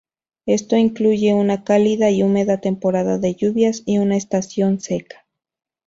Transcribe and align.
Esto 0.47 0.77
incluye 0.77 1.31
una 1.35 1.63
cálida 1.63 2.09
y 2.09 2.23
húmeda 2.23 2.57
temporada 2.59 3.19
de 3.19 3.35
lluvias 3.35 3.83
y 3.85 3.99
una 3.99 4.17
estación 4.17 4.79
seca. 4.79 5.27